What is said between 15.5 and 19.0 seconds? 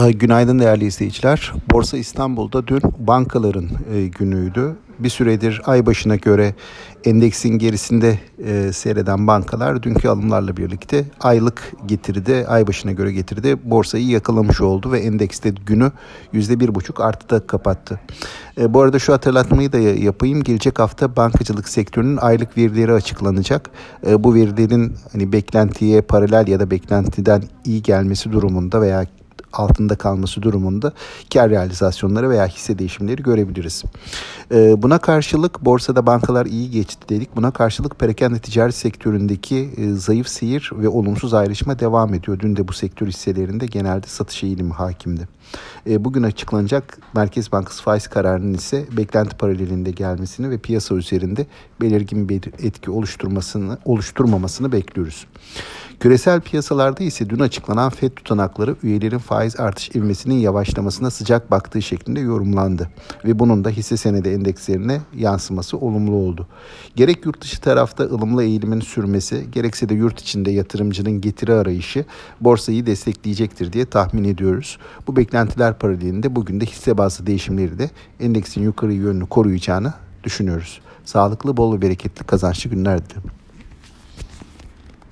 günü %1,5 artıda kapattı. E, bu arada